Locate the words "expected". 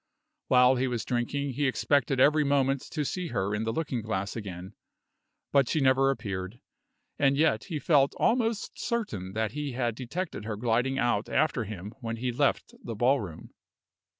1.67-2.19